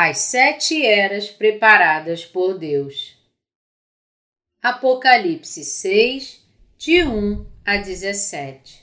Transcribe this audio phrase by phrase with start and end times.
[0.00, 3.16] As sete eras preparadas por Deus.
[4.62, 6.40] Apocalipse 6,
[6.78, 8.80] de 1 a 17.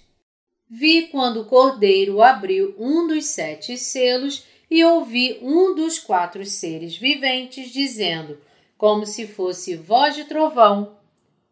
[0.70, 6.98] Vi quando o cordeiro abriu um dos sete selos e ouvi um dos quatro seres
[6.98, 8.38] viventes dizendo,
[8.78, 10.98] como se fosse voz de trovão: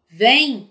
[0.06, 0.68] Vem!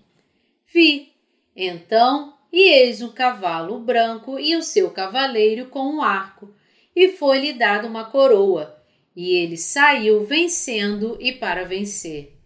[0.72, 1.12] Vi.
[1.56, 6.54] Então, e eis um cavalo branco e o seu cavaleiro com um arco
[6.96, 8.83] e foi-lhe dada uma coroa,
[9.16, 12.38] e ele saiu vencendo e para vencer.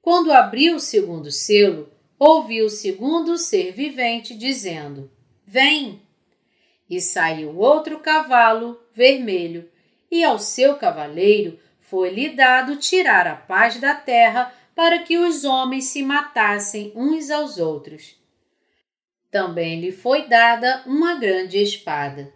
[0.00, 5.10] Quando abriu o segundo selo, ouviu o segundo ser vivente dizendo:
[5.46, 6.02] Vem!
[6.88, 9.68] E saiu outro cavalo vermelho,
[10.10, 15.86] e ao seu cavaleiro foi-lhe dado tirar a paz da terra para que os homens
[15.86, 18.16] se matassem uns aos outros.
[19.30, 22.32] Também lhe foi dada uma grande espada.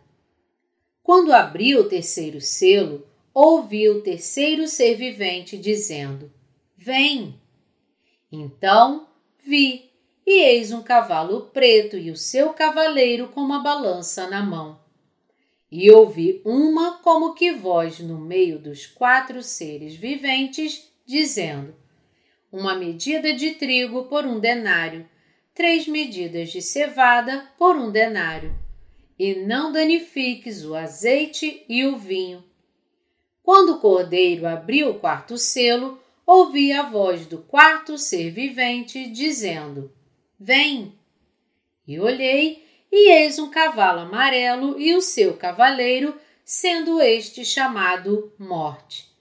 [1.03, 6.33] Quando abriu o terceiro selo, ouvi o terceiro ser vivente dizendo:
[6.77, 7.35] Vem!
[8.31, 9.09] Então
[9.45, 9.91] vi,
[10.25, 14.81] e eis um cavalo preto e o seu cavaleiro com uma balança na mão.
[15.71, 21.75] E ouvi uma como que voz no meio dos quatro seres viventes, dizendo:
[22.53, 25.09] Uma medida de trigo por um denário,
[25.53, 28.55] três medidas de cevada por um denário
[29.19, 32.43] e não danifiques o azeite e o vinho.
[33.45, 39.93] Quando o cordeiro abriu o quarto selo, ouvi a voz do quarto ser vivente dizendo:
[40.41, 40.99] Vem!
[41.87, 49.13] E olhei, e eis um cavalo amarelo e o seu cavaleiro, sendo este chamado Morte.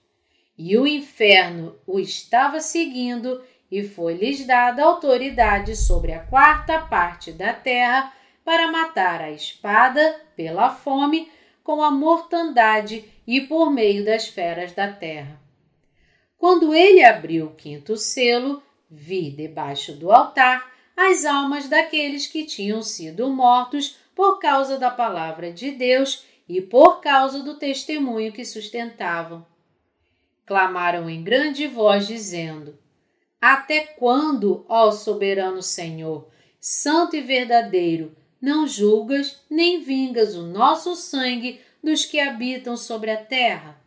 [0.56, 7.52] E o inferno o estava seguindo, e foi-lhes dada autoridade sobre a quarta parte da
[7.52, 8.10] terra
[8.42, 11.30] para matar a espada pela fome,
[11.64, 15.40] com a mortandade e por meio das feras da terra.
[16.36, 22.82] Quando ele abriu o quinto selo, vi debaixo do altar as almas daqueles que tinham
[22.82, 29.44] sido mortos por causa da palavra de Deus e por causa do testemunho que sustentavam.
[30.46, 32.78] Clamaram em grande voz, dizendo:
[33.40, 36.28] Até quando, ó soberano Senhor,
[36.60, 43.16] santo e verdadeiro, não julgas nem vingas o nosso sangue dos que habitam sobre a
[43.16, 43.80] terra.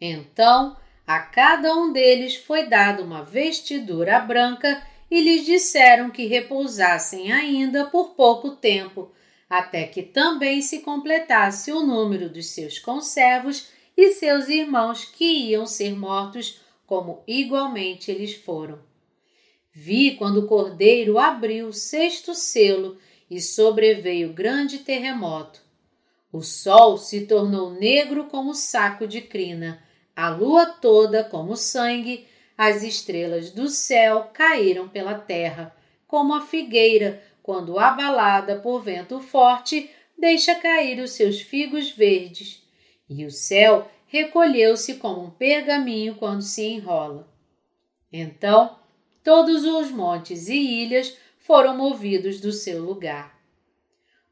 [0.00, 0.74] Então
[1.06, 7.86] a cada um deles foi dada uma vestidura branca e lhes disseram que repousassem ainda
[7.86, 9.12] por pouco tempo,
[9.48, 15.66] até que também se completasse o número dos seus conservos e seus irmãos que iam
[15.66, 18.78] ser mortos, como igualmente eles foram.
[19.70, 22.98] Vi quando o cordeiro abriu o sexto selo
[23.30, 25.60] e sobreveio grande terremoto.
[26.32, 29.82] O sol se tornou negro como saco de crina,
[30.14, 35.74] a lua toda como sangue, as estrelas do céu caíram pela terra,
[36.06, 42.62] como a figueira, quando abalada por vento forte, deixa cair os seus figos verdes.
[43.08, 47.28] E o céu recolheu-se como um pergaminho quando se enrola.
[48.12, 48.78] Então,
[49.22, 51.16] todos os montes e ilhas
[51.48, 53.34] foram movidos do seu lugar.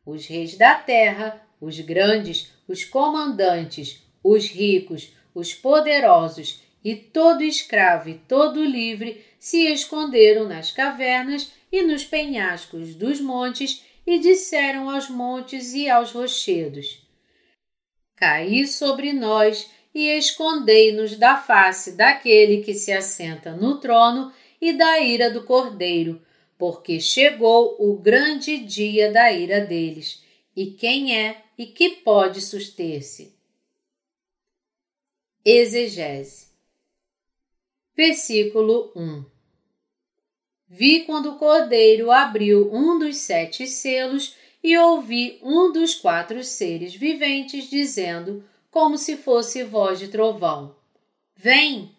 [0.04, 8.10] Os reis da terra, os grandes, os comandantes, os ricos, os poderosos e todo escravo
[8.10, 15.08] e todo livre se esconderam nas cavernas e nos penhascos dos montes e disseram aos
[15.08, 17.02] montes e aos rochedos:
[18.14, 25.00] Caí sobre nós e escondei-nos da face daquele que se assenta no trono e da
[25.00, 26.20] ira do cordeiro,
[26.58, 30.22] porque chegou o grande dia da ira deles,
[30.54, 33.34] e quem é e que pode suster-se.
[35.44, 36.46] Exegese.
[37.94, 39.24] Versículo 1
[40.68, 46.94] Vi quando o cordeiro abriu um dos sete selos e ouvi um dos quatro seres
[46.94, 50.74] viventes dizendo, como se fosse voz de trovão:
[51.36, 51.94] Vem!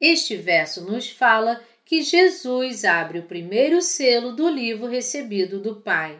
[0.00, 1.62] Este verso nos fala
[1.92, 6.18] que Jesus abre o primeiro selo do livro recebido do Pai,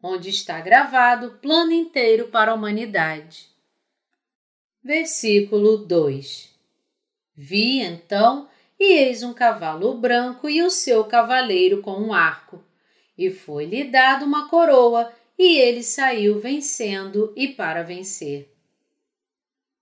[0.00, 3.48] onde está gravado o plano inteiro para a humanidade.
[4.80, 6.48] Versículo 2
[7.34, 8.48] Vi então,
[8.78, 12.62] e eis um cavalo branco e o seu cavaleiro com um arco,
[13.18, 18.48] e foi-lhe dado uma coroa, e ele saiu vencendo e para vencer.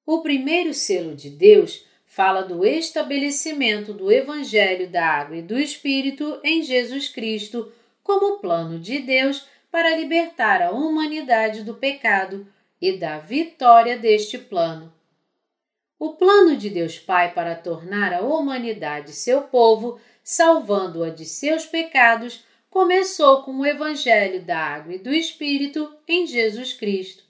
[0.07, 6.39] O primeiro selo de Deus fala do estabelecimento do Evangelho da Água e do Espírito
[6.45, 7.73] em Jesus Cristo
[8.03, 12.47] como plano de Deus para libertar a humanidade do pecado,
[12.79, 14.93] e da vitória deste plano.
[15.99, 22.45] O plano de Deus Pai para tornar a humanidade seu povo, salvando-a de seus pecados,
[22.69, 27.25] começou com o Evangelho da Água e do Espírito em Jesus Cristo,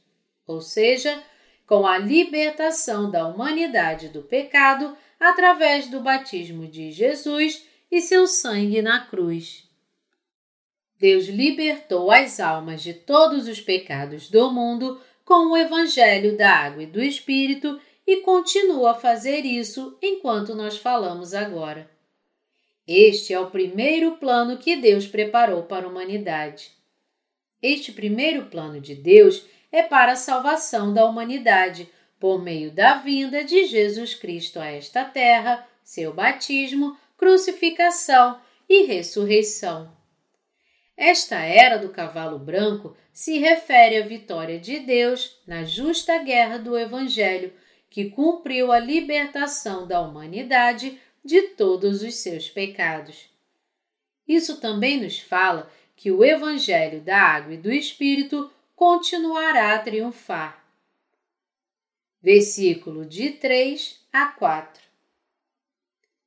[0.44, 1.23] ou seja,
[1.72, 8.82] com a libertação da humanidade do pecado através do batismo de Jesus e seu sangue
[8.82, 9.66] na cruz.
[10.98, 16.82] Deus libertou as almas de todos os pecados do mundo com o Evangelho da Água
[16.82, 21.90] e do Espírito e continua a fazer isso enquanto nós falamos agora.
[22.86, 26.70] Este é o primeiro plano que Deus preparou para a humanidade.
[27.62, 31.88] Este primeiro plano de Deus é para a salvação da humanidade,
[32.20, 38.38] por meio da vinda de Jesus Cristo a esta terra, seu batismo, crucificação
[38.69, 39.90] e ressurreição.
[40.96, 46.78] Esta era do cavalo branco se refere à vitória de Deus na justa guerra do
[46.78, 47.52] Evangelho,
[47.90, 53.28] que cumpriu a libertação da humanidade de todos os seus pecados.
[54.26, 58.50] Isso também nos fala que o Evangelho da Água e do Espírito
[58.84, 60.61] continuará a triunfar.
[62.20, 64.82] Versículo de 3 a 4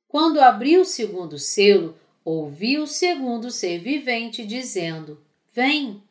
[0.08, 1.94] Quando abriu o segundo selo,
[2.24, 5.22] ouvi o segundo ser vivente dizendo:
[5.52, 6.02] Vem!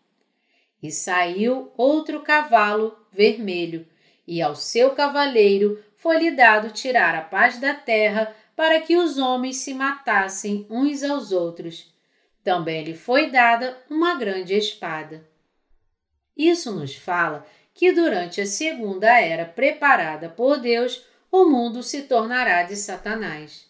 [0.84, 3.88] E saiu outro cavalo vermelho,
[4.28, 9.58] e ao seu cavaleiro foi-lhe dado tirar a paz da terra para que os homens
[9.58, 11.92] se matassem uns aos outros.
[12.44, 15.34] Também lhe foi dada uma grande espada.
[16.36, 22.64] Isso nos fala que durante a segunda era preparada por Deus, o mundo se tornará
[22.64, 23.70] de Satanás.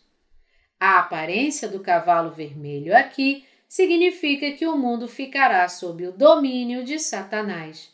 [0.80, 7.00] A aparência do cavalo vermelho aqui significa que o mundo ficará sob o domínio de
[7.00, 7.92] Satanás.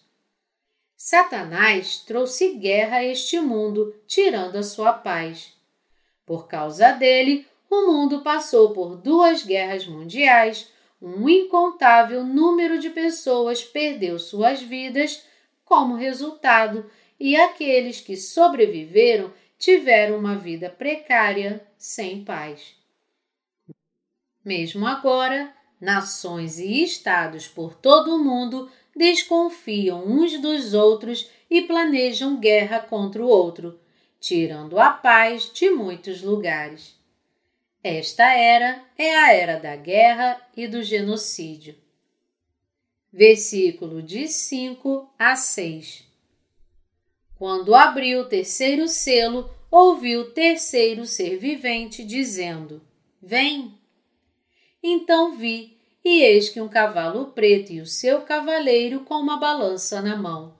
[0.95, 5.53] Satanás trouxe guerra a este mundo, tirando a sua paz.
[6.25, 10.71] Por causa dele, o mundo passou por duas guerras mundiais,
[11.01, 15.25] um incontável número de pessoas perdeu suas vidas
[15.65, 16.89] como resultado
[17.19, 22.75] e aqueles que sobreviveram tiveram uma vida precária, sem paz.
[24.43, 32.39] Mesmo agora, nações e estados por todo o mundo desconfiam uns dos outros e planejam
[32.39, 33.79] guerra contra o outro,
[34.19, 37.00] tirando a paz de muitos lugares.
[37.83, 41.75] Esta era é a era da guerra e do genocídio.
[43.11, 46.05] Versículo de 5 a 6
[47.39, 52.83] Quando abriu o terceiro selo, ouviu o terceiro ser vivente dizendo:
[53.19, 53.73] Vem!
[54.83, 55.75] Então vi,
[56.05, 60.55] e eis que um cavalo preto e o seu cavaleiro com uma balança na mão.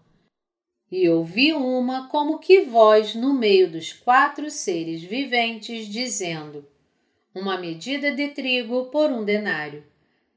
[0.92, 6.71] E ouvi uma como que voz no meio dos quatro seres viventes, dizendo:
[7.34, 9.84] uma medida de trigo por um denário,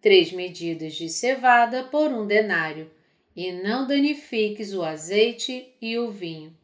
[0.00, 2.91] três medidas de cevada por um denário,
[3.35, 6.56] e não danifiques o azeite e o vinho.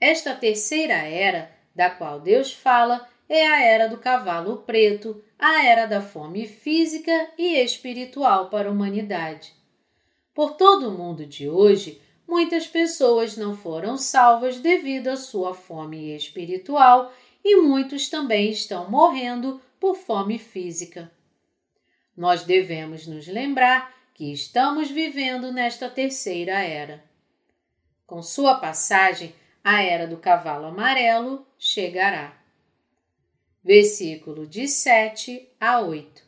[0.00, 5.86] Esta terceira era, da qual Deus fala, é a era do cavalo preto, a era
[5.86, 9.52] da fome física e espiritual para a humanidade.
[10.34, 16.14] Por todo o mundo de hoje, muitas pessoas não foram salvas devido à sua fome
[16.16, 17.12] espiritual
[17.44, 21.12] e muitos também estão morrendo por fome física.
[22.16, 27.04] Nós devemos nos lembrar que estamos vivendo nesta terceira era.
[28.06, 32.40] Com sua passagem, a era do cavalo amarelo chegará.
[33.62, 36.22] Versículo de 7 a 8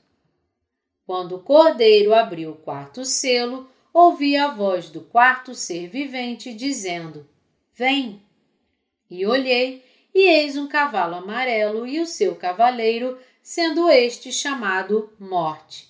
[1.06, 7.28] Quando o cordeiro abriu o quarto selo, ouvi a voz do quarto ser vivente dizendo:
[7.74, 8.22] Vem!
[9.08, 9.84] E olhei,
[10.16, 15.88] e eis um cavalo amarelo e o seu cavaleiro, sendo este chamado Morte.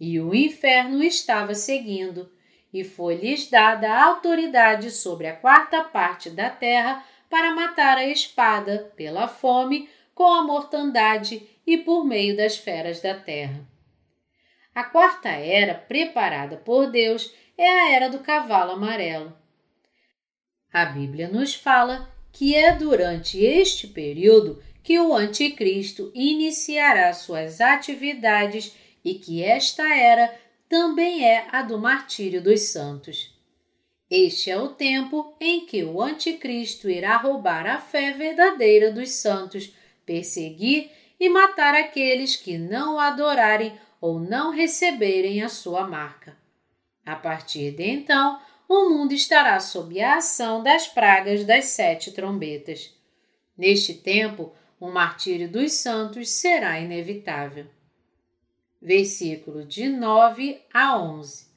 [0.00, 2.28] E o inferno estava seguindo,
[2.74, 8.92] e foi-lhes dada a autoridade sobre a quarta parte da terra para matar a espada,
[8.96, 13.64] pela fome, com a mortandade e por meio das feras da terra.
[14.74, 19.38] A quarta era, preparada por Deus, é a era do cavalo amarelo.
[20.72, 28.74] A Bíblia nos fala que é durante este período que o Anticristo iniciará suas atividades
[29.04, 30.34] e que esta era
[30.68, 33.34] também é a do martírio dos santos.
[34.10, 39.74] Este é o tempo em que o Anticristo irá roubar a fé verdadeira dos santos,
[40.06, 46.36] perseguir e matar aqueles que não adorarem ou não receberem a sua marca.
[47.04, 52.94] A partir de então, o mundo estará sob a ação das pragas das sete trombetas.
[53.56, 57.66] Neste tempo, o martírio dos santos será inevitável.
[58.80, 61.48] Versículo de 9 a 11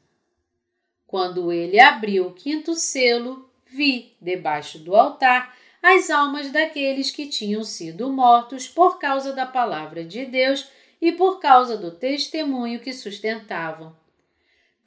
[1.06, 7.63] Quando ele abriu o quinto selo, vi, debaixo do altar, as almas daqueles que tinham
[7.63, 10.68] sido mortos por causa da palavra de Deus
[11.01, 14.00] e por causa do testemunho que sustentavam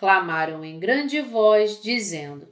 [0.04, 2.46] clamaram em grande voz, dizendo: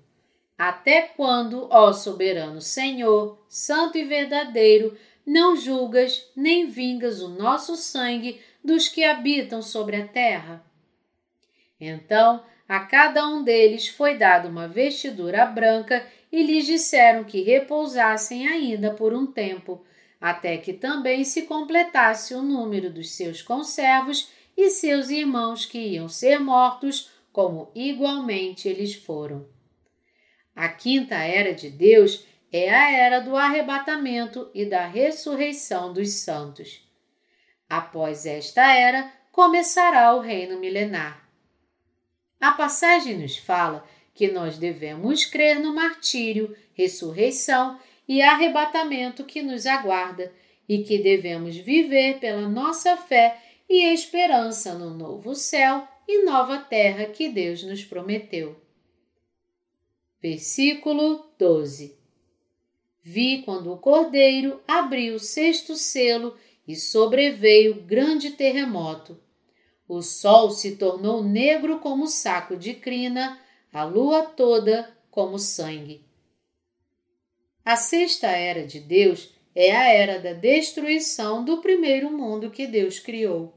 [0.57, 8.41] Até quando, ó soberano Senhor, santo e verdadeiro, não julgas nem vingas o nosso sangue
[8.65, 10.65] dos que habitam sobre a terra?
[11.79, 18.49] Então a cada um deles foi dada uma vestidura branca e lhes disseram que repousassem
[18.49, 19.85] ainda por um tempo,
[20.19, 26.09] até que também se completasse o número dos seus conservos e seus irmãos que iam
[26.09, 29.49] ser mortos como igualmente eles foram.
[30.55, 36.87] A quinta era de Deus é a era do arrebatamento e da ressurreição dos santos.
[37.69, 41.27] Após esta era, começará o reino milenar.
[42.39, 49.65] A passagem nos fala que nós devemos crer no martírio, ressurreição e arrebatamento que nos
[49.65, 50.31] aguarda
[50.69, 57.07] e que devemos viver pela nossa fé e esperança no novo céu e nova terra
[57.07, 58.57] que Deus nos prometeu.
[60.21, 61.97] Versículo 12
[63.03, 69.21] Vi quando o cordeiro abriu o sexto selo e sobreveio grande terremoto.
[69.89, 73.41] O sol se tornou negro como saco de crina,
[73.73, 76.05] a lua toda como sangue.
[77.65, 82.99] A sexta era de Deus é a era da destruição do primeiro mundo que Deus
[82.99, 83.53] criou.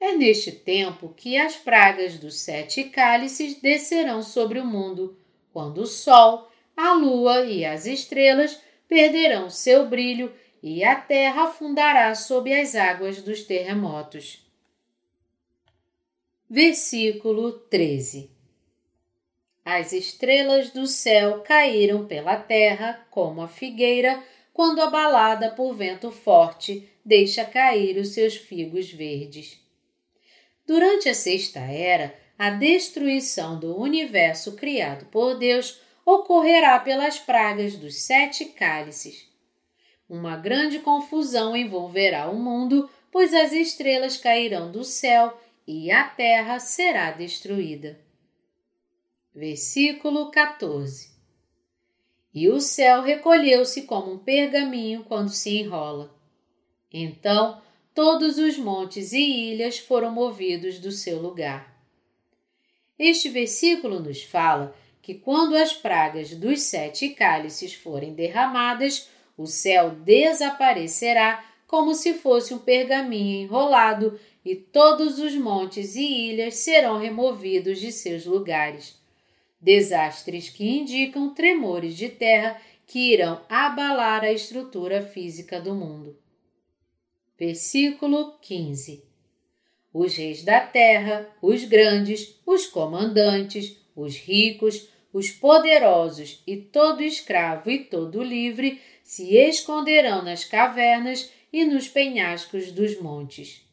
[0.00, 5.18] É neste tempo que as pragas dos sete cálices descerão sobre o mundo,
[5.52, 12.14] quando o sol, a lua e as estrelas perderão seu brilho e a terra afundará
[12.14, 14.46] sob as águas dos terremotos.
[16.48, 18.30] Versículo 13
[19.64, 24.22] As estrelas do céu caíram pela terra como a figueira
[24.54, 29.67] quando abalada por vento forte deixa cair os seus figos verdes.
[30.68, 38.02] Durante a Sexta Era, a destruição do universo criado por Deus ocorrerá pelas pragas dos
[38.02, 39.26] sete cálices.
[40.06, 46.58] Uma grande confusão envolverá o mundo, pois as estrelas cairão do céu e a terra
[46.58, 47.98] será destruída.
[49.34, 51.12] Versículo 14
[52.34, 56.14] E o céu recolheu-se como um pergaminho quando se enrola.
[56.92, 57.62] Então
[57.98, 61.76] todos os montes e ilhas foram movidos do seu lugar.
[62.96, 69.90] Este versículo nos fala que quando as pragas dos sete cálices forem derramadas, o céu
[69.90, 77.80] desaparecerá como se fosse um pergaminho enrolado e todos os montes e ilhas serão removidos
[77.80, 78.96] de seus lugares.
[79.60, 86.16] Desastres que indicam tremores de terra que irão abalar a estrutura física do mundo.
[87.38, 89.04] Versículo 15.
[89.94, 97.70] Os reis da terra, os grandes, os comandantes, os ricos, os poderosos e todo escravo
[97.70, 103.64] e todo livre se esconderão nas cavernas e nos penhascos dos montes.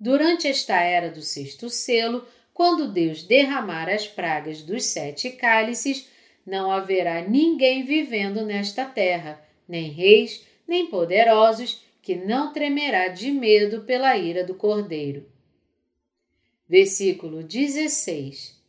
[0.00, 6.08] Durante esta era do sexto selo, quando Deus derramar as pragas dos sete cálices,
[6.44, 13.80] não haverá ninguém vivendo nesta terra, nem reis, nem poderosos, que não tremerá de medo
[13.80, 15.26] pela ira do Cordeiro.
[16.68, 18.62] Versículo 16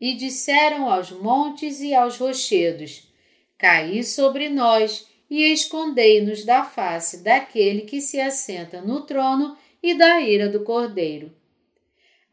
[0.00, 3.08] E disseram aos montes e aos rochedos:
[3.56, 10.20] Caí sobre nós e escondei-nos da face daquele que se assenta no trono e da
[10.20, 11.32] ira do Cordeiro.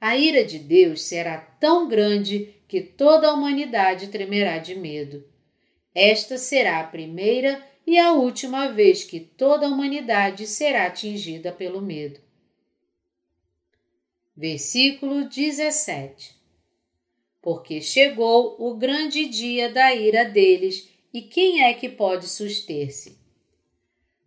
[0.01, 5.23] A ira de Deus será tão grande que toda a humanidade tremerá de medo.
[5.93, 11.81] Esta será a primeira e a última vez que toda a humanidade será atingida pelo
[11.81, 12.19] medo.
[14.35, 16.35] Versículo 17
[17.41, 23.17] Porque chegou o grande dia da ira deles, e quem é que pode suster-se?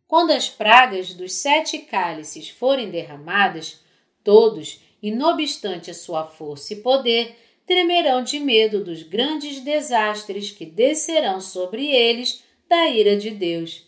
[0.09, 3.85] Quando as pragas dos sete cálices forem derramadas,
[4.25, 7.37] todos, e não obstante a sua força e poder,
[7.67, 13.85] tremerão de medo dos grandes desastres que descerão sobre eles da ira de Deus.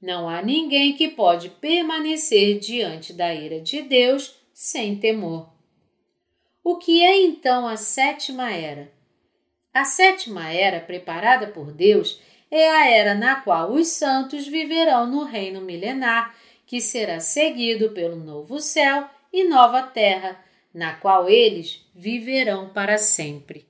[0.00, 5.48] Não há ninguém que pode permanecer diante da ira de Deus sem temor.
[6.62, 8.92] O que é então a sétima era?
[9.72, 15.24] A sétima era preparada por Deus é a era na qual os santos viverão no
[15.24, 16.34] reino milenar,
[16.66, 23.69] que será seguido pelo novo céu e nova terra, na qual eles viverão para sempre.